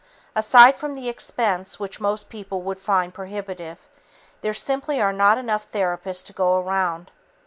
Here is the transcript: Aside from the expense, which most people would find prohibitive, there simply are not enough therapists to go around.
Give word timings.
Aside 0.35 0.79
from 0.79 0.95
the 0.95 1.07
expense, 1.09 1.79
which 1.79 2.01
most 2.01 2.27
people 2.27 2.63
would 2.63 2.79
find 2.79 3.13
prohibitive, 3.13 3.87
there 4.41 4.51
simply 4.51 4.99
are 4.99 5.13
not 5.13 5.37
enough 5.37 5.71
therapists 5.71 6.25
to 6.25 6.33
go 6.33 6.59
around. 6.59 7.11